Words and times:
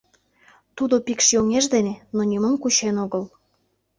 Тудо 0.77 0.95
пикш-йоҥеж 1.05 1.65
дене, 1.75 1.93
но 2.15 2.21
нимом 2.29 2.55
кучен 2.61 2.95
огыл. 3.03 3.23